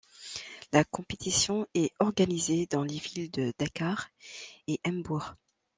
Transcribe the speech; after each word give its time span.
La 0.73 0.83
compétition 0.83 1.67
est 1.75 1.93
organisée 1.99 2.65
dans 2.65 2.81
les 2.83 2.97
villes 2.97 3.29
de 3.29 3.53
Dakar 3.59 4.09
et 4.65 4.81
Mbour. 4.83 5.35